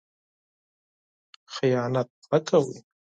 [1.55, 2.73] خیانت مه کوئ.